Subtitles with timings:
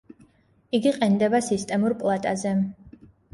[0.77, 2.55] იგი ყენდება სისტემურ პლატაზე.